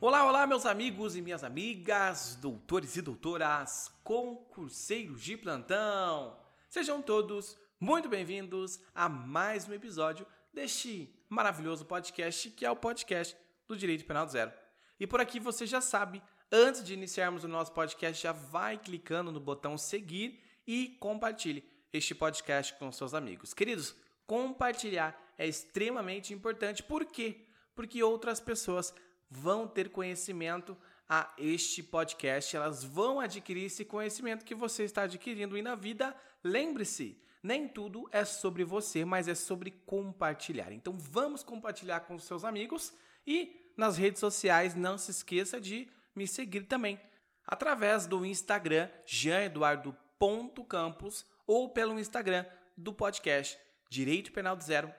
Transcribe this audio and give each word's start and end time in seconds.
Olá, 0.00 0.24
olá, 0.24 0.46
meus 0.46 0.64
amigos 0.64 1.16
e 1.16 1.20
minhas 1.20 1.42
amigas, 1.42 2.36
doutores 2.40 2.94
e 2.94 3.02
doutoras, 3.02 3.90
concurseiros 4.04 5.20
de 5.20 5.36
plantão. 5.36 6.38
Sejam 6.68 7.02
todos 7.02 7.58
muito 7.80 8.08
bem-vindos 8.08 8.78
a 8.94 9.08
mais 9.08 9.68
um 9.68 9.72
episódio 9.72 10.24
deste 10.54 11.12
maravilhoso 11.28 11.84
podcast 11.84 12.48
que 12.50 12.64
é 12.64 12.70
o 12.70 12.76
podcast 12.76 13.36
do 13.66 13.76
Direito 13.76 14.04
Penal 14.04 14.24
do 14.24 14.30
Zero. 14.30 14.52
E 15.00 15.06
por 15.06 15.20
aqui 15.20 15.40
você 15.40 15.66
já 15.66 15.80
sabe, 15.80 16.22
antes 16.52 16.84
de 16.84 16.94
iniciarmos 16.94 17.42
o 17.42 17.48
nosso 17.48 17.72
podcast, 17.72 18.22
já 18.22 18.30
vai 18.30 18.78
clicando 18.78 19.32
no 19.32 19.40
botão 19.40 19.76
seguir 19.76 20.40
e 20.64 20.96
compartilhe 21.00 21.68
este 21.92 22.14
podcast 22.14 22.72
com 22.74 22.92
seus 22.92 23.14
amigos. 23.14 23.52
Queridos, 23.52 23.96
compartilhar 24.28 25.20
é 25.36 25.44
extremamente 25.44 26.32
importante. 26.32 26.84
Por 26.84 27.04
quê? 27.04 27.48
Porque 27.74 28.00
outras 28.00 28.38
pessoas 28.38 28.94
vão 29.30 29.66
ter 29.66 29.90
conhecimento 29.90 30.76
a 31.08 31.32
este 31.38 31.82
podcast, 31.82 32.54
elas 32.54 32.84
vão 32.84 33.18
adquirir 33.18 33.64
esse 33.64 33.84
conhecimento 33.84 34.44
que 34.44 34.54
você 34.54 34.84
está 34.84 35.02
adquirindo. 35.02 35.56
E 35.56 35.62
na 35.62 35.74
vida, 35.74 36.14
lembre-se, 36.44 37.18
nem 37.42 37.66
tudo 37.66 38.06
é 38.12 38.24
sobre 38.24 38.62
você, 38.64 39.04
mas 39.04 39.26
é 39.26 39.34
sobre 39.34 39.70
compartilhar. 39.70 40.70
Então 40.72 40.96
vamos 40.98 41.42
compartilhar 41.42 42.00
com 42.00 42.18
seus 42.18 42.44
amigos 42.44 42.92
e 43.26 43.72
nas 43.76 43.96
redes 43.96 44.20
sociais 44.20 44.74
não 44.74 44.98
se 44.98 45.10
esqueça 45.10 45.58
de 45.60 45.88
me 46.14 46.26
seguir 46.26 46.64
também 46.64 47.00
através 47.46 48.06
do 48.06 48.26
Instagram 48.26 48.90
jeaneduardo.campos 49.06 51.24
ou 51.46 51.70
pelo 51.70 51.98
Instagram 51.98 52.44
do 52.76 52.92
podcast 52.92 53.58
Direito 53.88 54.32
Penal 54.32 54.54
do 54.54 54.62
Zero 54.62 54.92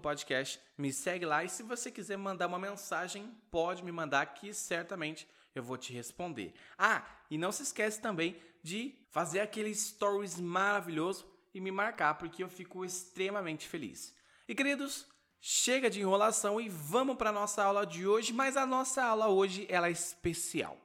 podcast. 0.00 0.60
Me 0.78 0.92
segue 0.92 1.26
lá 1.26 1.44
e 1.44 1.48
se 1.48 1.62
você 1.62 1.90
quiser 1.90 2.16
mandar 2.16 2.46
uma 2.46 2.58
mensagem, 2.58 3.30
pode 3.50 3.84
me 3.84 3.92
mandar 3.92 4.24
que 4.34 4.54
certamente 4.54 5.28
eu 5.54 5.62
vou 5.62 5.76
te 5.76 5.92
responder. 5.92 6.54
Ah, 6.78 7.04
e 7.30 7.36
não 7.36 7.52
se 7.52 7.62
esquece 7.62 8.00
também 8.00 8.40
de 8.62 8.94
fazer 9.10 9.40
aquele 9.40 9.74
stories 9.74 10.38
maravilhoso 10.40 11.26
e 11.52 11.60
me 11.60 11.70
marcar, 11.70 12.14
porque 12.14 12.42
eu 12.42 12.48
fico 12.48 12.84
extremamente 12.84 13.68
feliz. 13.68 14.14
E 14.48 14.54
queridos, 14.54 15.06
chega 15.40 15.90
de 15.90 16.00
enrolação 16.00 16.60
e 16.60 16.68
vamos 16.68 17.16
para 17.16 17.32
nossa 17.32 17.64
aula 17.64 17.86
de 17.86 18.06
hoje, 18.06 18.32
mas 18.32 18.56
a 18.56 18.64
nossa 18.64 19.02
aula 19.02 19.28
hoje 19.28 19.66
ela 19.68 19.88
é 19.88 19.92
especial. 19.92 20.78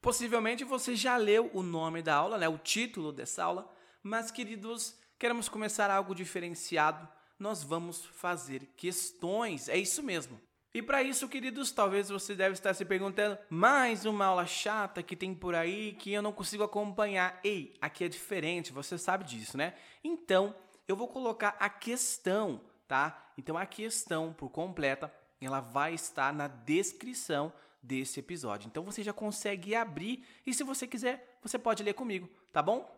Possivelmente 0.00 0.64
você 0.64 0.96
já 0.96 1.16
leu 1.16 1.50
o 1.52 1.62
nome 1.62 2.02
da 2.02 2.14
aula, 2.14 2.38
né, 2.38 2.48
o 2.48 2.58
título 2.58 3.12
dessa 3.12 3.44
aula, 3.44 3.70
mas 4.02 4.30
queridos, 4.30 4.96
queremos 5.18 5.48
começar 5.48 5.90
algo 5.90 6.14
diferenciado 6.14 7.08
nós 7.38 7.62
vamos 7.62 8.04
fazer 8.04 8.68
questões. 8.76 9.68
É 9.68 9.76
isso 9.76 10.02
mesmo. 10.02 10.40
E 10.74 10.82
para 10.82 11.02
isso, 11.02 11.28
queridos, 11.28 11.70
talvez 11.72 12.08
você 12.08 12.34
deve 12.34 12.54
estar 12.54 12.74
se 12.74 12.84
perguntando: 12.84 13.38
mais 13.48 14.04
uma 14.04 14.26
aula 14.26 14.46
chata 14.46 15.02
que 15.02 15.16
tem 15.16 15.34
por 15.34 15.54
aí 15.54 15.92
que 15.92 16.12
eu 16.12 16.20
não 16.20 16.32
consigo 16.32 16.62
acompanhar. 16.62 17.38
Ei, 17.42 17.74
aqui 17.80 18.04
é 18.04 18.08
diferente, 18.08 18.72
você 18.72 18.98
sabe 18.98 19.24
disso, 19.24 19.56
né? 19.56 19.74
Então, 20.02 20.54
eu 20.86 20.96
vou 20.96 21.08
colocar 21.08 21.56
a 21.58 21.68
questão, 21.68 22.60
tá? 22.86 23.32
Então, 23.38 23.56
a 23.56 23.64
questão 23.64 24.32
por 24.32 24.50
completa, 24.50 25.12
ela 25.40 25.60
vai 25.60 25.94
estar 25.94 26.32
na 26.32 26.48
descrição 26.48 27.52
desse 27.82 28.20
episódio. 28.20 28.66
Então, 28.66 28.82
você 28.82 29.02
já 29.02 29.12
consegue 29.12 29.74
abrir 29.74 30.24
e 30.44 30.52
se 30.52 30.64
você 30.64 30.86
quiser, 30.86 31.38
você 31.40 31.58
pode 31.58 31.82
ler 31.82 31.94
comigo, 31.94 32.28
tá 32.52 32.60
bom? 32.60 32.97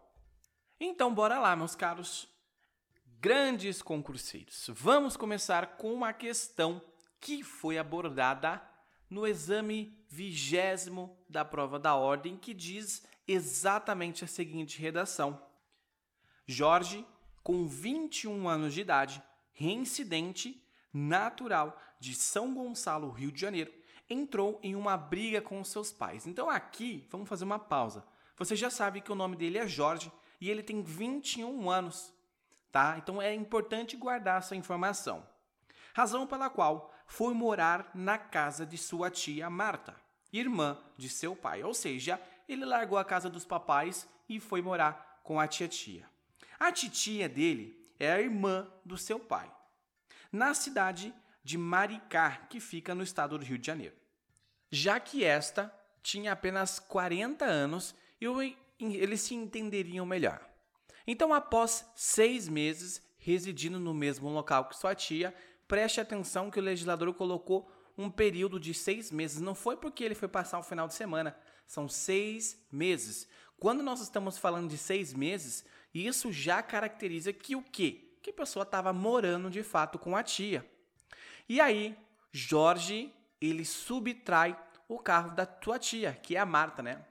Então, 0.82 1.14
bora 1.14 1.38
lá, 1.38 1.54
meus 1.54 1.74
caros 1.74 2.26
grandes 3.20 3.82
concurseiros. 3.82 4.70
Vamos 4.72 5.14
começar 5.14 5.76
com 5.76 5.92
uma 5.92 6.10
questão 6.10 6.80
que 7.20 7.42
foi 7.42 7.76
abordada 7.76 8.62
no 9.10 9.26
exame 9.26 9.94
vigésimo 10.08 11.18
da 11.28 11.44
prova 11.44 11.78
da 11.78 11.94
ordem, 11.94 12.34
que 12.34 12.54
diz 12.54 13.06
exatamente 13.28 14.24
a 14.24 14.26
seguinte 14.26 14.80
redação: 14.80 15.38
Jorge, 16.46 17.06
com 17.42 17.66
21 17.66 18.48
anos 18.48 18.72
de 18.72 18.80
idade, 18.80 19.22
reincidente, 19.52 20.66
natural 20.90 21.78
de 21.98 22.14
São 22.14 22.54
Gonçalo, 22.54 23.10
Rio 23.10 23.30
de 23.30 23.38
Janeiro, 23.38 23.70
entrou 24.08 24.58
em 24.62 24.74
uma 24.74 24.96
briga 24.96 25.42
com 25.42 25.62
seus 25.62 25.92
pais. 25.92 26.26
Então 26.26 26.48
aqui, 26.48 27.06
vamos 27.10 27.28
fazer 27.28 27.44
uma 27.44 27.58
pausa. 27.58 28.02
Você 28.38 28.56
já 28.56 28.70
sabe 28.70 29.02
que 29.02 29.12
o 29.12 29.14
nome 29.14 29.36
dele 29.36 29.58
é 29.58 29.68
Jorge 29.68 30.10
e 30.40 30.50
ele 30.50 30.62
tem 30.62 30.82
21 30.82 31.70
anos 31.70 32.12
tá? 32.70 32.96
Então 32.98 33.20
é 33.20 33.34
importante 33.34 33.96
guardar 33.96 34.38
essa 34.38 34.56
informação. 34.56 35.26
Razão 35.94 36.26
pela 36.26 36.48
qual 36.48 36.94
foi 37.06 37.34
morar 37.34 37.90
na 37.94 38.16
casa 38.16 38.64
de 38.64 38.78
sua 38.78 39.10
tia 39.10 39.50
Marta, 39.50 39.94
irmã 40.32 40.78
de 40.96 41.08
seu 41.08 41.34
pai. 41.34 41.62
Ou 41.62 41.74
seja, 41.74 42.20
ele 42.48 42.64
largou 42.64 42.98
a 42.98 43.04
casa 43.04 43.28
dos 43.28 43.44
papais 43.44 44.08
e 44.28 44.38
foi 44.38 44.62
morar 44.62 45.20
com 45.24 45.40
a 45.40 45.46
tia-tia. 45.46 46.08
A 46.58 46.70
titia 46.70 47.28
dele 47.28 47.76
é 47.98 48.12
a 48.12 48.20
irmã 48.20 48.70
do 48.84 48.96
seu 48.96 49.18
pai, 49.18 49.50
na 50.30 50.54
cidade 50.54 51.12
de 51.42 51.58
Maricá, 51.58 52.46
que 52.48 52.60
fica 52.60 52.94
no 52.94 53.02
estado 53.02 53.38
do 53.38 53.44
Rio 53.44 53.58
de 53.58 53.66
Janeiro. 53.66 53.96
Já 54.70 55.00
que 55.00 55.24
esta 55.24 55.74
tinha 56.02 56.32
apenas 56.32 56.78
40 56.78 57.44
anos, 57.44 57.94
eles 58.84 59.20
se 59.20 59.34
entenderiam 59.34 60.06
melhor. 60.06 60.40
Então, 61.06 61.32
após 61.32 61.90
seis 61.94 62.48
meses 62.48 63.02
residindo 63.18 63.78
no 63.78 63.92
mesmo 63.92 64.28
local 64.30 64.66
que 64.66 64.76
sua 64.76 64.94
tia, 64.94 65.34
preste 65.68 66.00
atenção 66.00 66.50
que 66.50 66.58
o 66.58 66.62
legislador 66.62 67.12
colocou 67.14 67.70
um 67.96 68.10
período 68.10 68.58
de 68.58 68.72
seis 68.72 69.10
meses. 69.10 69.40
Não 69.40 69.54
foi 69.54 69.76
porque 69.76 70.02
ele 70.02 70.14
foi 70.14 70.28
passar 70.28 70.58
o 70.58 70.62
final 70.62 70.88
de 70.88 70.94
semana, 70.94 71.36
são 71.66 71.88
seis 71.88 72.58
meses. 72.72 73.28
Quando 73.58 73.82
nós 73.82 74.00
estamos 74.00 74.38
falando 74.38 74.68
de 74.68 74.78
seis 74.78 75.12
meses, 75.12 75.64
isso 75.92 76.32
já 76.32 76.62
caracteriza 76.62 77.32
que 77.32 77.54
o 77.54 77.62
quê? 77.62 78.14
Que 78.22 78.30
a 78.30 78.34
pessoa 78.34 78.62
estava 78.62 78.92
morando 78.92 79.50
de 79.50 79.62
fato 79.62 79.98
com 79.98 80.16
a 80.16 80.22
tia. 80.22 80.64
E 81.48 81.60
aí, 81.60 81.96
Jorge, 82.32 83.12
ele 83.40 83.64
subtrai 83.64 84.58
o 84.88 84.98
carro 84.98 85.34
da 85.34 85.44
tua 85.44 85.78
tia, 85.78 86.12
que 86.12 86.36
é 86.36 86.40
a 86.40 86.46
Marta, 86.46 86.82
né? 86.82 87.04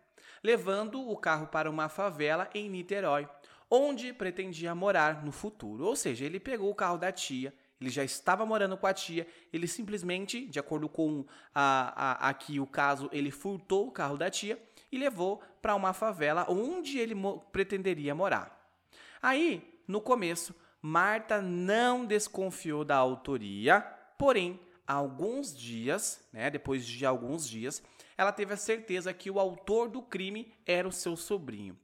Levando 0.43 1.07
o 1.07 1.17
carro 1.17 1.47
para 1.47 1.69
uma 1.69 1.89
favela 1.89 2.49
em 2.53 2.69
Niterói 2.69 3.27
onde 3.69 4.11
pretendia 4.11 4.73
morar 4.73 5.23
no 5.23 5.31
futuro. 5.31 5.85
Ou 5.85 5.95
seja, 5.95 6.25
ele 6.25 6.39
pegou 6.39 6.71
o 6.71 6.75
carro 6.75 6.97
da 6.97 7.11
tia, 7.11 7.53
ele 7.79 7.89
já 7.89 8.03
estava 8.03 8.45
morando 8.45 8.75
com 8.75 8.87
a 8.87 8.93
tia, 8.93 9.27
ele 9.53 9.67
simplesmente, 9.67 10.45
de 10.45 10.59
acordo 10.59 10.89
com 10.89 11.25
a, 11.53 12.25
a, 12.25 12.29
aqui 12.29 12.59
o 12.59 12.65
caso, 12.65 13.09
ele 13.13 13.31
furtou 13.31 13.87
o 13.87 13.91
carro 13.91 14.17
da 14.17 14.29
tia 14.29 14.61
e 14.91 14.97
levou 14.97 15.41
para 15.61 15.75
uma 15.75 15.93
favela 15.93 16.45
onde 16.49 16.97
ele 16.97 17.13
mo 17.13 17.39
pretenderia 17.51 18.15
morar. 18.15 18.57
Aí, 19.21 19.79
no 19.87 20.01
começo, 20.01 20.55
Marta 20.81 21.41
não 21.41 22.05
desconfiou 22.05 22.83
da 22.83 22.95
autoria, 22.95 23.81
porém, 24.17 24.59
alguns 24.87 25.55
dias, 25.55 26.25
né, 26.33 26.49
depois 26.49 26.85
de 26.85 27.05
alguns 27.05 27.47
dias, 27.47 27.83
ela 28.19 28.33
teve 28.33 28.53
a 28.53 28.57
certeza 28.57 29.13
que 29.13 29.31
o 29.31 29.39
autor 29.39 29.87
do 29.87 30.01
crime 30.01 30.53
era 30.65 30.85
o 30.85 30.91
seu 30.91 31.15
sobrinho. 31.15 31.79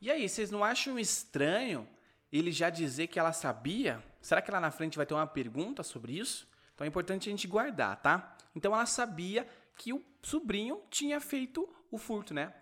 E 0.00 0.08
aí, 0.08 0.28
vocês 0.28 0.48
não 0.48 0.62
acham 0.62 0.96
estranho 0.96 1.88
ele 2.30 2.52
já 2.52 2.70
dizer 2.70 3.08
que 3.08 3.18
ela 3.18 3.32
sabia? 3.32 4.00
Será 4.20 4.40
que 4.40 4.52
lá 4.52 4.60
na 4.60 4.70
frente 4.70 4.96
vai 4.96 5.04
ter 5.04 5.14
uma 5.14 5.26
pergunta 5.26 5.82
sobre 5.82 6.16
isso? 6.16 6.46
Então 6.72 6.84
é 6.84 6.88
importante 6.88 7.28
a 7.28 7.32
gente 7.32 7.48
guardar, 7.48 8.00
tá? 8.00 8.36
Então 8.54 8.72
ela 8.72 8.86
sabia 8.86 9.48
que 9.76 9.92
o 9.92 10.00
sobrinho 10.22 10.80
tinha 10.90 11.20
feito 11.20 11.68
o 11.90 11.98
furto, 11.98 12.32
né? 12.32 12.54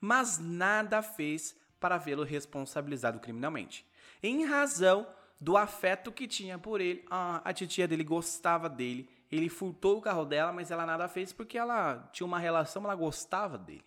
Mas 0.00 0.38
nada 0.38 1.02
fez 1.02 1.56
para 1.80 1.98
vê-lo 1.98 2.22
responsabilizado 2.22 3.18
criminalmente. 3.18 3.84
Em 4.22 4.44
razão 4.44 5.08
do 5.40 5.56
afeto 5.56 6.12
que 6.12 6.28
tinha 6.28 6.56
por 6.56 6.80
ele, 6.80 7.04
a 7.10 7.52
titia 7.52 7.88
dele 7.88 8.04
gostava 8.04 8.68
dele. 8.68 9.10
Ele 9.30 9.48
furtou 9.48 9.98
o 9.98 10.00
carro 10.00 10.24
dela, 10.24 10.52
mas 10.52 10.70
ela 10.70 10.84
nada 10.84 11.08
fez 11.08 11.32
porque 11.32 11.56
ela 11.56 12.08
tinha 12.12 12.26
uma 12.26 12.38
relação, 12.38 12.84
ela 12.84 12.94
gostava 12.94 13.56
dele. 13.56 13.84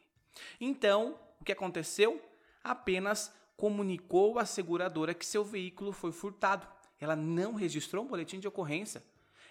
Então, 0.59 1.17
o 1.39 1.43
que 1.43 1.51
aconteceu? 1.51 2.21
apenas 2.63 3.33
comunicou 3.57 4.39
à 4.39 4.45
seguradora 4.45 5.13
que 5.13 5.25
seu 5.25 5.43
veículo 5.43 5.91
foi 5.91 6.11
furtado. 6.11 6.65
Ela 6.99 7.15
não 7.15 7.53
registrou 7.53 8.05
um 8.05 8.07
boletim 8.07 8.39
de 8.39 8.47
ocorrência. 8.47 9.03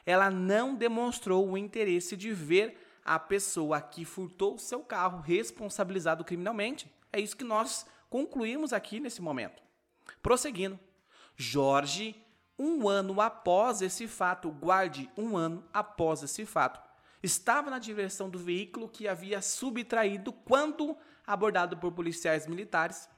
Ela 0.06 0.30
não 0.30 0.74
demonstrou 0.74 1.48
o 1.48 1.58
interesse 1.58 2.16
de 2.16 2.32
ver 2.32 2.78
a 3.04 3.18
pessoa 3.18 3.80
que 3.80 4.04
furtou 4.04 4.58
seu 4.58 4.80
carro 4.80 5.20
responsabilizado 5.20 6.24
criminalmente. 6.24 6.90
É 7.12 7.20
isso 7.20 7.36
que 7.36 7.44
nós 7.44 7.86
concluímos 8.08 8.72
aqui 8.72 8.98
nesse 8.98 9.20
momento. 9.20 9.62
Prosseguindo, 10.22 10.78
Jorge, 11.36 12.16
um 12.58 12.88
ano 12.88 13.20
após 13.20 13.82
esse 13.82 14.06
fato, 14.06 14.50
guarde 14.50 15.10
um 15.16 15.36
ano 15.36 15.64
após 15.72 16.22
esse 16.22 16.44
fato, 16.44 16.80
estava 17.22 17.70
na 17.70 17.78
direção 17.78 18.28
do 18.28 18.38
veículo 18.38 18.88
que 18.88 19.08
havia 19.08 19.40
subtraído 19.40 20.32
quando 20.32 20.96
abordado 21.26 21.76
por 21.76 21.92
policiais 21.92 22.46
militares 22.46 23.08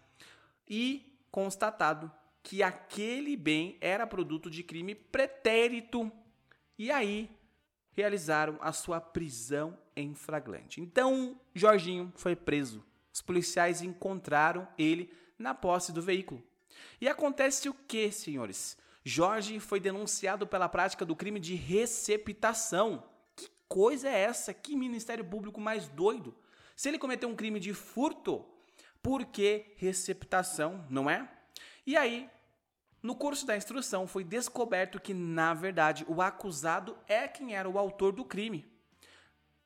e 0.68 1.18
constatado 1.30 2.10
que 2.42 2.62
aquele 2.62 3.36
bem 3.36 3.78
era 3.80 4.06
produto 4.06 4.50
de 4.50 4.62
crime 4.62 4.94
pretérito. 4.94 6.12
E 6.78 6.90
aí, 6.90 7.30
realizaram 7.92 8.58
a 8.60 8.72
sua 8.72 9.00
prisão 9.00 9.78
em 9.96 10.14
flagrante. 10.14 10.80
Então, 10.80 11.40
Jorginho 11.54 12.12
foi 12.16 12.36
preso. 12.36 12.84
Os 13.12 13.22
policiais 13.22 13.80
encontraram 13.80 14.68
ele 14.76 15.12
na 15.38 15.54
posse 15.54 15.92
do 15.92 16.02
veículo. 16.02 16.42
E 17.00 17.08
acontece 17.08 17.68
o 17.68 17.74
que, 17.74 18.10
senhores? 18.10 18.76
Jorge 19.04 19.60
foi 19.60 19.78
denunciado 19.78 20.46
pela 20.46 20.68
prática 20.68 21.04
do 21.04 21.14
crime 21.14 21.38
de 21.38 21.54
receptação. 21.54 23.04
Que 23.36 23.50
coisa 23.68 24.08
é 24.08 24.18
essa? 24.18 24.54
Que 24.54 24.74
Ministério 24.74 25.24
Público 25.24 25.60
mais 25.60 25.86
doido? 25.88 26.34
Se 26.74 26.88
ele 26.88 26.98
cometeu 26.98 27.28
um 27.28 27.36
crime 27.36 27.60
de 27.60 27.74
furto, 27.74 28.44
por 29.02 29.26
que 29.26 29.74
receptação, 29.76 30.86
não 30.88 31.10
é? 31.10 31.30
E 31.86 31.96
aí, 31.96 32.30
no 33.02 33.14
curso 33.14 33.46
da 33.46 33.54
instrução, 33.54 34.06
foi 34.06 34.24
descoberto 34.24 34.98
que, 34.98 35.12
na 35.12 35.52
verdade, 35.52 36.06
o 36.08 36.22
acusado 36.22 36.96
é 37.06 37.28
quem 37.28 37.54
era 37.54 37.68
o 37.68 37.78
autor 37.78 38.12
do 38.12 38.24
crime. 38.24 38.64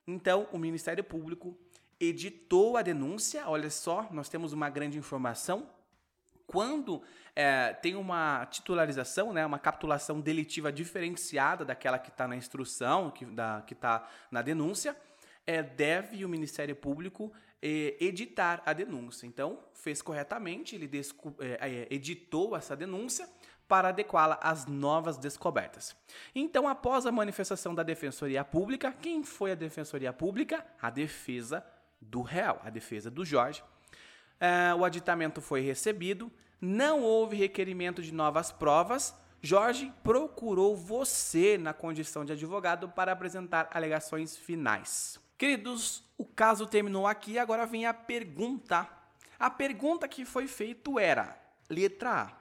Então, 0.04 0.48
o 0.50 0.58
Ministério 0.58 1.04
Público 1.04 1.56
editou 2.00 2.76
a 2.76 2.82
denúncia. 2.82 3.48
Olha 3.48 3.70
só, 3.70 4.08
nós 4.10 4.28
temos 4.28 4.52
uma 4.52 4.68
grande 4.68 4.98
informação. 4.98 5.70
Quando 6.48 7.02
é, 7.36 7.74
tem 7.74 7.94
uma 7.94 8.46
titularização, 8.46 9.34
né, 9.34 9.44
uma 9.44 9.58
capitulação 9.58 10.18
delitiva 10.18 10.72
diferenciada 10.72 11.62
daquela 11.62 11.98
que 11.98 12.08
está 12.08 12.26
na 12.26 12.34
instrução, 12.34 13.10
que 13.10 13.74
está 13.74 14.08
na 14.30 14.40
denúncia, 14.40 14.96
é, 15.46 15.62
deve 15.62 16.24
o 16.24 16.28
Ministério 16.28 16.74
Público 16.74 17.30
é, 17.62 17.96
editar 18.00 18.62
a 18.64 18.72
denúncia. 18.72 19.26
Então, 19.26 19.58
fez 19.74 20.00
corretamente, 20.00 20.74
ele 20.74 20.90
é, 21.38 21.46
é, 21.60 21.86
editou 21.90 22.56
essa 22.56 22.74
denúncia 22.74 23.28
para 23.68 23.90
adequá-la 23.90 24.38
às 24.42 24.64
novas 24.64 25.18
descobertas. 25.18 25.94
Então, 26.34 26.66
após 26.66 27.04
a 27.04 27.12
manifestação 27.12 27.74
da 27.74 27.82
Defensoria 27.82 28.42
Pública, 28.42 28.90
quem 28.90 29.22
foi 29.22 29.52
a 29.52 29.54
Defensoria 29.54 30.12
Pública? 30.12 30.66
A 30.80 30.88
defesa 30.88 31.62
do 32.00 32.22
réu, 32.22 32.58
a 32.64 32.70
defesa 32.70 33.10
do 33.10 33.24
Jorge. 33.24 33.62
É, 34.40 34.74
o 34.74 34.84
aditamento 34.84 35.40
foi 35.40 35.60
recebido, 35.60 36.30
não 36.60 37.02
houve 37.02 37.36
requerimento 37.36 38.02
de 38.02 38.12
novas 38.12 38.52
provas. 38.52 39.14
Jorge 39.40 39.92
procurou 40.02 40.76
você 40.76 41.56
na 41.56 41.72
condição 41.72 42.24
de 42.24 42.32
advogado 42.32 42.88
para 42.88 43.12
apresentar 43.12 43.68
alegações 43.72 44.36
finais. 44.36 45.20
Queridos, 45.36 46.02
o 46.16 46.24
caso 46.24 46.66
terminou 46.66 47.06
aqui, 47.06 47.38
agora 47.38 47.64
vem 47.64 47.86
a 47.86 47.94
pergunta. 47.94 48.88
A 49.38 49.48
pergunta 49.48 50.08
que 50.08 50.24
foi 50.24 50.48
feita 50.48 50.90
era: 51.00 51.38
letra 51.70 52.22
A. 52.22 52.32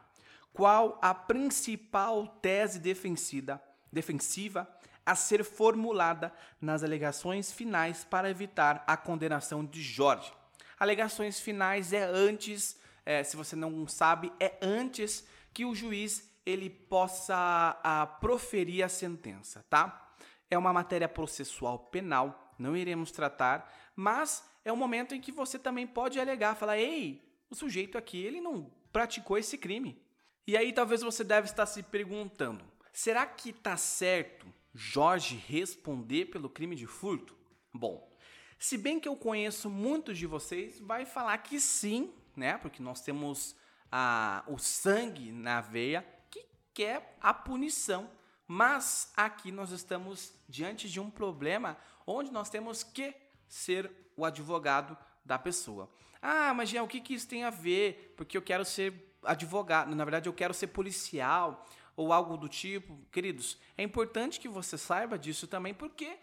Qual 0.52 0.98
a 1.04 1.14
principal 1.14 2.26
tese 2.42 2.80
defensiva, 2.80 3.62
defensiva 3.94 4.68
a 5.06 5.14
ser 5.14 5.44
formulada 5.44 6.34
nas 6.60 6.84
alegações 6.84 7.52
finais 7.52 8.04
para 8.04 8.30
evitar 8.32 8.84
a 8.88 8.98
condenação 8.98 9.64
de 9.64 9.80
Jorge? 9.80 10.34
Alegações 10.80 11.40
finais 11.40 11.94
é 11.94 12.04
antes, 12.04 12.80
é, 13.06 13.24
se 13.24 13.36
você 13.36 13.56
não 13.56 13.88
sabe, 13.88 14.32
é 14.40 14.58
antes 14.62 15.28
que 15.54 15.66
o 15.66 15.74
juiz 15.74 16.32
ele 16.46 16.70
possa 16.70 17.80
a, 17.84 18.06
proferir 18.06 18.84
a 18.84 18.90
sentença, 18.90 19.66
tá? 19.70 20.16
É 20.50 20.58
uma 20.58 20.72
matéria 20.72 21.10
processual 21.10 21.80
penal 21.80 22.48
não 22.58 22.76
iremos 22.76 23.12
tratar, 23.12 23.72
mas 23.96 24.44
é 24.66 24.72
um 24.72 24.76
momento 24.78 25.14
em 25.14 25.22
que 25.22 25.32
você 25.32 25.60
também 25.60 25.86
pode 25.86 26.20
alegar, 26.20 26.56
falar: 26.56 26.78
"Ei, 26.78 27.22
o 27.50 27.56
sujeito 27.56 27.98
aqui, 27.98 28.24
ele 28.24 28.42
não 28.42 28.72
praticou 28.92 29.38
esse 29.38 29.58
crime". 29.58 30.02
E 30.46 30.56
aí 30.58 30.74
talvez 30.74 31.02
você 31.02 31.24
deve 31.24 31.48
estar 31.48 31.66
se 31.66 31.84
perguntando: 31.84 32.66
será 32.92 33.26
que 33.26 33.50
está 33.50 33.78
certo 33.78 34.48
Jorge 34.74 35.36
responder 35.36 36.26
pelo 36.26 36.50
crime 36.50 36.76
de 36.76 36.88
furto? 36.88 37.36
Bom, 37.74 38.17
se 38.60 38.78
bem 38.78 39.00
que 39.00 39.08
eu 39.08 39.16
conheço 39.16 39.70
muitos 39.70 40.18
de 40.18 40.26
vocês, 40.26 40.80
vai 40.80 41.06
falar 41.06 41.38
que 41.40 41.60
sim, 41.60 42.14
né? 42.36 42.58
Porque 42.58 42.82
nós 42.82 43.02
temos 43.02 43.56
a, 43.92 44.44
o 44.48 44.58
sangue 44.58 45.32
na 45.32 45.62
veia 45.62 46.06
que 46.30 46.46
quer 46.74 47.18
a 47.22 47.34
punição. 47.34 48.10
Mas 48.48 49.12
aqui 49.16 49.52
nós 49.52 49.72
estamos 49.72 50.34
diante 50.48 50.90
de 50.90 51.00
um 51.00 51.10
problema 51.10 51.78
onde 52.06 52.32
nós 52.32 52.50
temos 52.50 52.82
que 52.82 53.14
ser 53.48 53.92
o 54.16 54.26
advogado 54.26 54.98
da 55.24 55.38
pessoa. 55.38 55.90
Ah, 56.22 56.54
mas 56.54 56.70
Jean, 56.70 56.84
o 56.84 56.88
que, 56.88 57.02
que 57.02 57.14
isso 57.14 57.28
tem 57.28 57.44
a 57.44 57.50
ver? 57.50 58.14
Porque 58.16 58.38
eu 58.38 58.42
quero 58.42 58.64
ser 58.64 59.16
advogado, 59.24 59.94
na 59.94 60.06
verdade 60.06 60.30
eu 60.30 60.34
quero 60.34 60.54
ser 60.54 60.68
policial 60.68 61.66
ou 61.96 62.14
algo 62.14 62.38
do 62.38 62.48
tipo. 62.48 62.98
Queridos, 63.12 63.58
é 63.78 63.84
importante 63.84 64.40
que 64.40 64.48
você 64.48 64.78
saiba 64.78 65.18
disso 65.20 65.48
também, 65.48 65.74
porque 65.74 66.18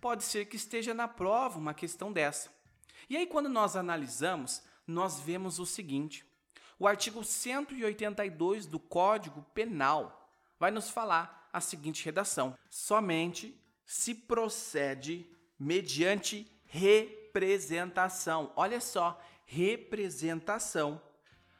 pode 0.00 0.24
ser 0.24 0.46
que 0.46 0.56
esteja 0.56 0.94
na 0.94 1.08
prova 1.08 1.58
uma 1.58 1.74
questão 1.74 2.12
dessa. 2.12 2.50
E 3.08 3.16
aí, 3.16 3.26
quando 3.26 3.48
nós 3.48 3.76
analisamos, 3.76 4.62
nós 4.86 5.20
vemos 5.20 5.58
o 5.58 5.66
seguinte: 5.66 6.24
o 6.78 6.86
artigo 6.86 7.24
182 7.24 8.66
do 8.66 8.78
Código 8.78 9.42
Penal 9.54 10.30
vai 10.58 10.70
nos 10.70 10.90
falar 10.90 11.48
a 11.52 11.60
seguinte 11.60 12.04
redação: 12.04 12.56
somente 12.70 13.58
se 13.84 14.14
procede 14.14 15.26
mediante 15.58 16.46
representação. 16.66 18.52
Olha 18.54 18.80
só, 18.80 19.20
representação. 19.44 21.00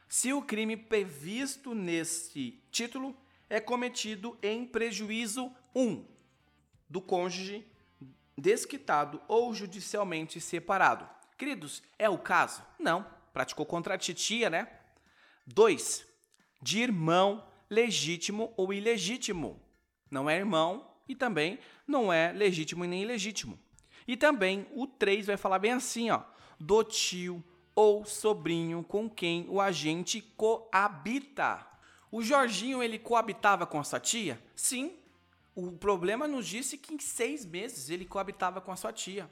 Se 0.07 0.33
o 0.33 0.41
crime 0.41 0.75
previsto 0.77 1.75
nesse 1.75 2.63
título 2.71 3.15
é 3.49 3.59
cometido 3.59 4.37
em 4.41 4.65
prejuízo 4.65 5.51
1 5.75 5.81
um, 5.81 6.05
do 6.87 7.01
cônjuge 7.01 7.65
desquitado 8.39 9.21
ou 9.27 9.53
judicialmente 9.53 10.39
separado. 10.39 11.07
Queridos, 11.37 11.83
é 11.97 12.09
o 12.09 12.17
caso? 12.17 12.63
Não. 12.77 13.05
Praticou 13.33 13.65
contra 13.65 13.95
a 13.95 13.97
titia, 13.97 14.49
né? 14.49 14.67
2. 15.45 16.05
De 16.61 16.81
irmão 16.81 17.47
legítimo 17.69 18.53
ou 18.57 18.73
ilegítimo. 18.73 19.61
Não 20.09 20.29
é 20.29 20.37
irmão 20.37 20.89
e 21.07 21.15
também 21.15 21.59
não 21.87 22.11
é 22.11 22.31
legítimo 22.31 22.83
e 22.85 22.87
nem 22.87 23.03
ilegítimo. 23.03 23.59
E 24.07 24.17
também 24.17 24.67
o 24.73 24.87
3 24.87 25.27
vai 25.27 25.37
falar 25.37 25.59
bem 25.59 25.73
assim, 25.73 26.09
ó, 26.09 26.23
do 26.59 26.83
tio 26.83 27.43
ou 27.75 28.03
sobrinho 28.03 28.83
com 28.83 29.09
quem 29.09 29.45
o 29.47 29.61
agente 29.61 30.21
coabita. 30.35 31.65
O 32.11 32.21
Jorginho, 32.21 32.81
ele 32.81 32.97
coabitava 32.97 33.67
com 33.67 33.79
a 33.79 33.83
sua 33.83 33.99
tia? 33.99 34.41
Sim. 34.55 34.97
O 35.59 35.73
problema 35.73 36.25
nos 36.25 36.47
disse 36.47 36.77
que 36.77 36.93
em 36.93 36.99
seis 36.99 37.45
meses 37.45 37.89
ele 37.89 38.05
coabitava 38.05 38.61
com 38.61 38.71
a 38.71 38.77
sua 38.77 38.93
tia. 38.93 39.29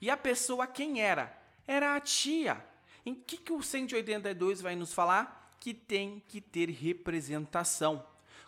E 0.00 0.10
a 0.10 0.16
pessoa 0.16 0.66
quem 0.66 1.00
era? 1.00 1.36
Era 1.66 1.94
a 1.94 2.00
tia. 2.00 2.64
Em 3.06 3.14
que, 3.14 3.36
que 3.36 3.52
o 3.52 3.62
182 3.62 4.60
vai 4.60 4.74
nos 4.74 4.92
falar? 4.92 5.56
Que 5.60 5.72
tem 5.72 6.20
que 6.26 6.40
ter 6.40 6.68
representação. 6.68 8.04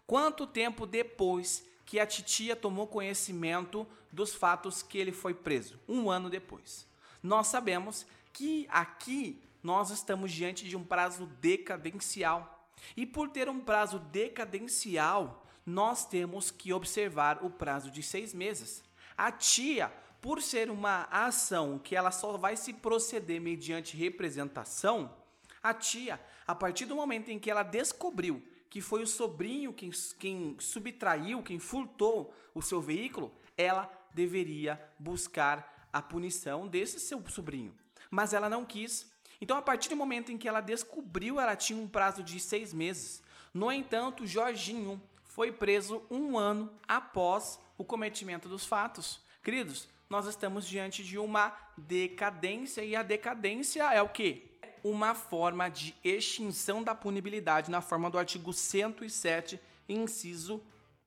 Quanto 0.07 0.45
tempo 0.45 0.87
depois 0.87 1.65
que 1.87 2.01
a 2.01 2.07
titia 2.07 2.57
tomou 2.57 2.89
conhecimento 2.89 3.87
dos 4.11 4.35
fatos 4.35 4.83
que 4.83 4.99
ele 4.99 5.13
foi 5.13 5.35
preso, 5.35 5.79
um 5.89 6.11
ano 6.11 6.29
depois. 6.29 6.87
Nós 7.23 7.47
sabemos 7.47 8.07
que 8.33 8.67
aqui 8.71 9.41
nós 9.63 9.91
estamos 9.91 10.33
diante 10.33 10.69
de 10.69 10.77
um 10.77 10.83
prazo 10.83 11.27
decadencial. 11.41 12.69
E 12.97 13.07
por 13.07 13.29
ter 13.29 13.49
um 13.49 13.61
prazo 13.61 13.99
decadencial, 13.99 15.47
nós 15.71 16.05
temos 16.05 16.51
que 16.51 16.73
observar 16.73 17.45
o 17.45 17.51
prazo 17.51 17.91
de 17.91 18.03
seis 18.03 18.35
meses. 18.35 18.83
A 19.17 19.31
tia, 19.31 19.93
por 20.21 20.43
ser 20.43 20.71
uma 20.71 21.05
ação 21.11 21.79
que 21.79 21.95
ela 21.95 22.11
só 22.11 22.37
vai 22.37 22.57
se 22.57 22.73
proceder 22.73 23.41
mediante 23.41 23.97
representação, 23.97 25.15
a 25.63 25.73
tia, 25.73 26.21
a 26.47 26.55
partir 26.55 26.87
do 26.87 26.97
momento 26.97 27.31
em 27.31 27.39
que 27.39 27.51
ela 27.51 27.63
descobriu 27.63 28.43
que 28.69 28.81
foi 28.81 29.03
o 29.03 29.07
sobrinho 29.07 29.73
quem, 29.73 29.91
quem 30.19 30.57
subtraiu, 30.61 31.43
quem 31.43 31.59
furtou 31.59 32.33
o 32.55 32.63
seu 32.63 32.81
veículo, 32.81 33.33
ela 33.57 33.91
deveria 34.15 34.81
buscar 34.99 35.89
a 35.93 36.01
punição 36.01 36.69
desse 36.69 37.01
seu 37.01 37.23
sobrinho. 37.29 37.75
Mas 38.11 38.33
ela 38.33 38.49
não 38.49 38.65
quis. 38.65 39.11
Então, 39.41 39.57
a 39.57 39.63
partir 39.63 39.89
do 39.89 39.97
momento 39.97 40.31
em 40.31 40.39
que 40.39 40.49
ela 40.49 40.61
descobriu, 40.61 41.41
ela 41.41 41.57
tinha 41.57 41.81
um 41.81 41.89
prazo 41.89 42.23
de 42.23 42.39
seis 42.39 42.73
meses. 42.73 43.23
No 43.53 43.73
entanto, 43.73 44.27
Jorginho 44.27 45.03
foi 45.31 45.51
preso 45.51 46.03
um 46.11 46.39
ano 46.39 46.71
após 46.87 47.59
o 47.79 47.85
cometimento 47.85 48.49
dos 48.49 48.67
fatos. 48.67 49.21
Queridos, 49.43 49.89
nós 50.09 50.27
estamos 50.27 50.67
diante 50.67 51.03
de 51.03 51.19
uma 51.19 51.57
decadência 51.77 52.85
e 52.85 52.95
a 52.95 53.03
decadência 53.03 53.83
é 53.93 54.03
o 54.03 54.09
que? 54.09 54.51
uma 54.83 55.15
forma 55.15 55.69
de 55.69 55.95
extinção 56.03 56.83
da 56.83 56.95
punibilidade 56.95 57.71
na 57.71 57.81
forma 57.81 58.11
do 58.11 58.19
artigo 58.19 58.53
107, 58.53 59.61
inciso 59.89 60.63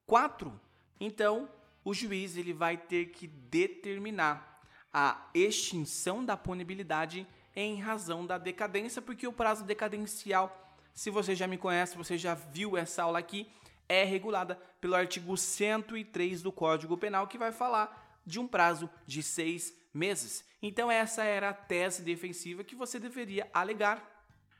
4. 0.05 0.59
Então, 0.99 1.49
o 1.83 1.93
juiz 1.93 2.37
ele 2.37 2.53
vai 2.53 2.77
ter 2.77 3.07
que 3.07 3.27
determinar 3.27 4.61
a 4.93 5.27
extinção 5.33 6.23
da 6.23 6.37
punibilidade 6.37 7.27
em 7.55 7.79
razão 7.79 8.25
da 8.25 8.37
decadência, 8.37 9.01
porque 9.01 9.27
o 9.27 9.33
prazo 9.33 9.63
decadencial, 9.63 10.75
se 10.93 11.09
você 11.09 11.35
já 11.35 11.47
me 11.47 11.57
conhece, 11.57 11.97
você 11.97 12.17
já 12.17 12.35
viu 12.35 12.77
essa 12.77 13.03
aula 13.03 13.19
aqui, 13.19 13.47
é 13.87 14.03
regulada 14.03 14.55
pelo 14.79 14.95
artigo 14.95 15.35
103 15.35 16.41
do 16.41 16.51
Código 16.51 16.97
Penal, 16.97 17.27
que 17.27 17.37
vai 17.37 17.51
falar 17.51 18.21
de 18.25 18.39
um 18.39 18.47
prazo 18.47 18.89
de 19.05 19.21
seis 19.21 19.73
meses. 19.93 20.45
Então, 20.61 20.89
essa 20.89 21.23
era 21.23 21.49
a 21.49 21.53
tese 21.53 22.01
defensiva 22.01 22.63
que 22.63 22.75
você 22.75 22.99
deveria 22.99 23.49
alegar. 23.53 24.09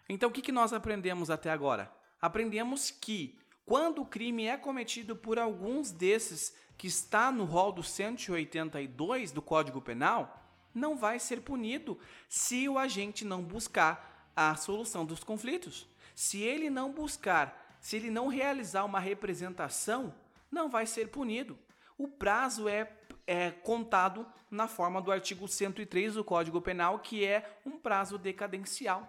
Então, 0.08 0.30
o 0.30 0.32
que 0.32 0.51
nós 0.51 0.74
aprendemos 0.74 1.30
até 1.30 1.50
agora? 1.50 1.92
Aprendemos 2.22 2.92
que 2.92 3.39
quando 3.65 4.01
o 4.01 4.06
crime 4.06 4.46
é 4.46 4.58
cometido 4.58 5.15
por 5.15 5.39
alguns 5.39 5.92
desses 5.92 6.53
que 6.77 6.88
está 6.88 7.32
no 7.32 7.46
rol 7.46 7.72
do 7.72 7.82
182 7.82 9.32
do 9.32 9.42
Código 9.42 9.82
Penal, 9.82 10.42
não 10.74 10.98
vai 10.98 11.20
ser 11.20 11.42
punido 11.42 11.98
se 12.27 12.68
o 12.68 12.77
agente 12.77 13.24
não 13.24 13.42
buscar 13.42 14.32
a 14.36 14.56
solução 14.56 15.06
dos 15.06 15.24
conflitos. 15.24 15.88
Se 16.15 16.42
ele 16.42 16.70
não 16.70 16.92
buscar, 16.92 17.62
se 17.83 17.97
ele 17.97 18.09
não 18.09 18.29
realizar 18.29 18.85
uma 18.85 18.97
representação, 18.97 20.15
não 20.49 20.69
vai 20.69 20.85
ser 20.85 21.09
punido. 21.09 21.59
O 21.97 22.07
prazo 22.07 22.69
é, 22.69 22.89
é 23.27 23.51
contado 23.51 24.25
na 24.49 24.69
forma 24.69 25.01
do 25.01 25.11
artigo 25.11 25.49
103 25.49 26.13
do 26.13 26.23
Código 26.23 26.61
Penal, 26.61 26.99
que 26.99 27.25
é 27.25 27.59
um 27.65 27.77
prazo 27.77 28.17
decadencial. 28.17 29.05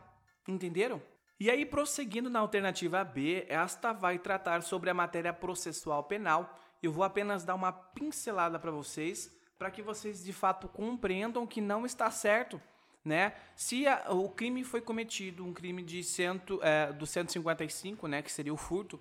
Entenderam? 0.48 1.00
E 1.38 1.48
aí, 1.48 1.64
prosseguindo 1.64 2.28
na 2.28 2.40
alternativa 2.40 3.04
B, 3.04 3.46
esta 3.48 3.92
vai 3.92 4.18
tratar 4.18 4.60
sobre 4.64 4.90
a 4.90 4.94
matéria 4.94 5.32
processual 5.32 6.02
penal. 6.02 6.58
Eu 6.82 6.90
vou 6.90 7.04
apenas 7.04 7.44
dar 7.44 7.54
uma 7.54 7.72
pincelada 7.72 8.58
para 8.58 8.72
vocês, 8.72 9.30
para 9.56 9.70
que 9.70 9.82
vocês 9.82 10.24
de 10.24 10.32
fato 10.32 10.66
compreendam 10.66 11.46
que 11.46 11.60
não 11.60 11.86
está 11.86 12.10
certo. 12.10 12.60
Né? 13.04 13.34
Se 13.54 13.87
a, 13.87 14.11
o 14.12 14.28
crime 14.30 14.64
foi 14.64 14.80
cometido, 14.80 15.44
um 15.44 15.52
crime 15.52 15.82
de 15.82 16.02
cento, 16.02 16.58
é, 16.62 16.92
do 16.92 17.06
155, 17.06 18.08
né, 18.08 18.23
que 18.23 18.32
seria 18.32 18.54
o 18.54 18.56
furto, 18.56 18.99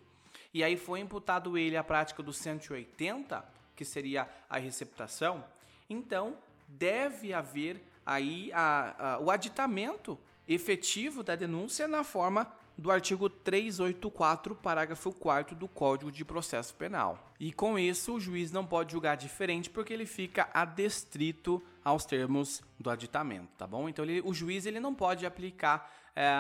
e 0.54 0.64
aí 0.64 0.76
foi 0.76 1.00
imputado 1.00 1.58
ele 1.58 1.78
a 1.78 1.84
prática 1.84 2.22
do 2.22 2.34
180, 2.34 3.44
que 3.76 3.86
seria 3.86 4.28
a 4.50 4.60
receptação, 4.60 5.44
então 5.90 6.38
deve 6.68 7.34
haver 7.34 7.82
aí 8.06 8.52
a, 8.54 9.14
a, 9.16 9.20
o 9.20 9.32
aditamento 9.32 10.20
efetivo 10.48 11.24
da 11.24 11.36
denúncia 11.36 11.88
na 11.88 12.04
forma 12.04 12.52
do 12.78 12.92
artigo 12.92 13.30
384, 13.30 14.56
parágrafo 14.56 15.12
4 15.12 15.56
do 15.56 15.68
Código 15.68 16.12
de 16.12 16.26
Processo 16.26 16.74
Penal. 16.74 17.32
E 17.40 17.54
com 17.54 17.78
isso, 17.78 18.16
o 18.16 18.20
juiz 18.20 18.52
não 18.52 18.66
pode 18.66 18.92
julgar 18.92 19.16
diferente 19.16 19.70
porque 19.70 19.94
ele 19.94 20.06
fica 20.06 20.50
adestrito 20.54 21.64
aos 21.84 22.06
termos 22.06 22.62
do 22.80 22.90
aditamento, 22.90 23.50
tá 23.58 23.68
bom? 23.68 23.90
Então, 23.90 24.06
ele, 24.06 24.22
o 24.26 24.34
juiz 24.34 24.66
ele 24.66 24.80
não 24.80 24.94
pode 24.94 25.26
aplicar, 25.26 25.92
é, 26.16 26.32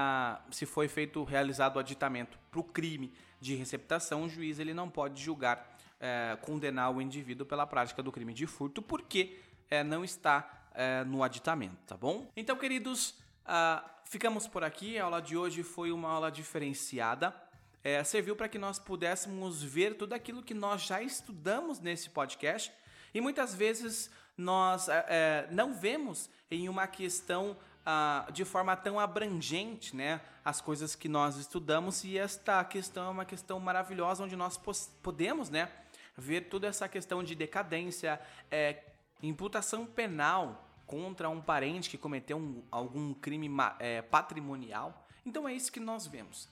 se 0.52 0.66
foi 0.66 0.88
feito, 0.88 1.24
realizado 1.24 1.76
o 1.76 1.80
aditamento 1.80 2.38
para 2.50 2.60
o 2.60 2.64
crime 2.64 3.14
de 3.40 3.56
receptação, 3.56 4.24
o 4.24 4.30
juiz 4.30 4.60
ele 4.60 4.74
não 4.74 4.90
pode 4.90 5.22
julgar, 5.22 5.78
é, 6.00 6.38
condenar 6.42 6.94
o 6.94 7.02
indivíduo 7.02 7.46
pela 7.46 7.68
prática 7.68 8.02
do 8.02 8.12
crime 8.12 8.34
de 8.34 8.48
furto 8.48 8.82
porque 8.82 9.40
é, 9.70 9.84
não 9.84 10.04
está 10.04 10.60
no 11.06 11.22
aditamento, 11.22 11.78
tá 11.86 11.96
bom? 11.96 12.28
Então, 12.36 12.58
queridos, 12.58 13.16
Uh, 13.44 13.84
ficamos 14.06 14.48
por 14.48 14.64
aqui. 14.64 14.98
A 14.98 15.06
aula 15.06 15.22
de 15.22 15.36
hoje 15.36 15.64
foi 15.64 15.92
uma 15.92 16.10
aula 16.10 16.32
diferenciada. 16.32 17.36
É, 17.84 18.02
serviu 18.04 18.36
para 18.36 18.48
que 18.48 18.58
nós 18.58 18.80
pudéssemos 18.80 19.62
ver 19.62 19.96
tudo 19.96 20.14
aquilo 20.14 20.42
que 20.42 20.54
nós 20.54 20.84
já 20.84 21.02
estudamos 21.02 21.82
nesse 21.82 22.10
podcast 22.10 22.72
e 23.14 23.20
muitas 23.20 23.54
vezes 23.54 24.10
nós 24.38 24.88
é, 24.90 25.48
não 25.52 25.74
vemos 25.74 26.30
em 26.50 26.68
uma 26.70 26.88
questão 26.88 27.58
uh, 27.82 28.32
de 28.32 28.44
forma 28.46 28.76
tão 28.76 29.00
abrangente 29.00 29.96
né, 29.96 30.22
as 30.44 30.62
coisas 30.62 30.96
que 30.96 31.08
nós 31.08 31.38
estudamos 31.38 32.04
e 32.04 32.18
esta 32.18 32.64
questão 32.64 33.08
é 33.08 33.10
uma 33.10 33.26
questão 33.26 33.60
maravilhosa 33.60 34.24
onde 34.24 34.36
nós 34.36 34.60
podemos 35.02 35.50
né, 35.50 35.72
ver 36.18 36.50
toda 36.50 36.68
essa 36.68 36.88
questão 36.88 37.24
de 37.24 37.36
decadência, 37.36 38.20
é, 38.52 38.84
imputação 39.22 39.86
penal, 39.86 40.70
contra 40.86 41.30
um 41.30 41.42
parente 41.42 41.90
que 41.90 41.98
cometeu 41.98 42.38
um, 42.38 42.64
algum 42.70 43.14
crime 43.14 43.50
é, 43.80 44.02
patrimonial. 44.02 45.08
Então 45.26 45.48
é 45.48 45.54
isso 45.54 45.72
que 45.72 45.80
nós 45.80 46.06
vemos. 46.06 46.50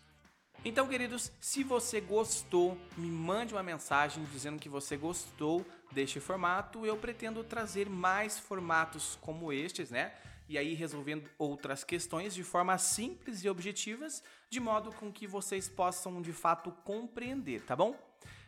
Então, 0.63 0.87
queridos, 0.87 1.31
se 1.41 1.63
você 1.63 1.99
gostou, 1.99 2.77
me 2.95 3.09
mande 3.09 3.53
uma 3.53 3.63
mensagem 3.63 4.23
dizendo 4.25 4.59
que 4.59 4.69
você 4.69 4.95
gostou 4.95 5.65
deste 5.91 6.19
formato. 6.19 6.85
Eu 6.85 6.97
pretendo 6.97 7.43
trazer 7.43 7.89
mais 7.89 8.37
formatos 8.37 9.17
como 9.21 9.51
estes, 9.51 9.89
né? 9.89 10.13
E 10.47 10.57
aí 10.57 10.73
resolvendo 10.73 11.29
outras 11.37 11.83
questões 11.83 12.35
de 12.35 12.43
forma 12.43 12.77
simples 12.77 13.43
e 13.43 13.49
objetivas, 13.49 14.21
de 14.49 14.59
modo 14.59 14.91
com 14.91 15.11
que 15.11 15.25
vocês 15.25 15.67
possam 15.67 16.21
de 16.21 16.33
fato 16.33 16.71
compreender, 16.83 17.61
tá 17.61 17.75
bom? 17.75 17.95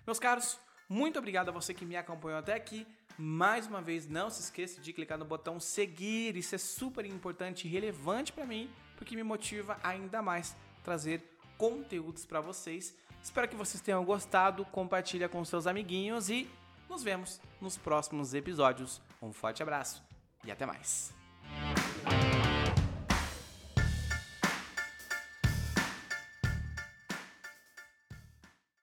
Meus 0.06 0.20
caros, 0.20 0.60
muito 0.88 1.18
obrigado 1.18 1.50
a 1.50 1.52
você 1.52 1.74
que 1.74 1.86
me 1.86 1.96
acompanhou 1.96 2.40
até 2.40 2.54
aqui. 2.54 2.86
Mais 3.18 3.68
uma 3.68 3.82
vez, 3.82 4.08
não 4.08 4.30
se 4.30 4.42
esqueça 4.42 4.82
de 4.82 4.92
clicar 4.92 5.18
no 5.18 5.26
botão 5.26 5.60
seguir, 5.60 6.36
isso 6.36 6.56
é 6.56 6.58
super 6.58 7.06
importante 7.06 7.68
e 7.68 7.72
relevante 7.72 8.34
para 8.34 8.46
mim, 8.46 8.70
porque 8.98 9.16
me 9.16 9.24
motiva 9.24 9.80
ainda 9.82 10.22
mais 10.22 10.56
trazer 10.84 11.33
conteúdos 11.58 12.26
para 12.26 12.42
vocês. 12.42 12.96
Espero 13.22 13.48
que 13.48 13.56
vocês 13.56 13.82
tenham 13.82 14.04
gostado, 14.04 14.66
compartilha 14.66 15.30
com 15.30 15.44
seus 15.46 15.66
amiguinhos 15.66 16.30
e 16.30 16.50
nos 16.90 17.04
vemos 17.04 17.40
nos 17.62 17.78
próximos 17.78 18.34
episódios. 18.34 19.02
Um 19.22 19.32
forte 19.32 19.64
abraço 19.64 20.04
e 20.44 20.52
até 20.52 20.66
mais. 20.66 21.14